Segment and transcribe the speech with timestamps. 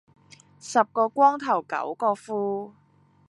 [0.59, 2.73] 十個光頭九個富